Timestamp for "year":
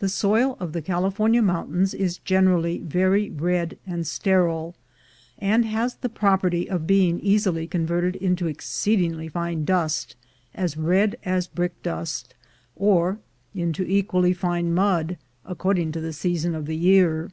16.76-17.30